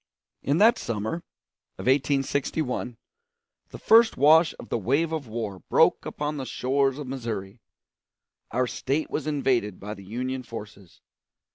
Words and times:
In 0.41 0.57
that 0.57 0.79
summer 0.79 1.17
of 1.77 1.85
1861 1.85 2.97
the 3.69 3.77
first 3.77 4.17
wash 4.17 4.55
of 4.57 4.69
the 4.69 4.77
wave 4.79 5.11
of 5.11 5.27
war 5.27 5.59
broke 5.69 6.07
upon 6.07 6.37
the 6.37 6.45
shores 6.47 6.97
of 6.97 7.05
Missouri. 7.05 7.61
Our 8.49 8.65
State 8.65 9.11
was 9.11 9.27
invaded 9.27 9.79
by 9.79 9.93
the 9.93 10.03
Union 10.03 10.41
forces. 10.41 11.01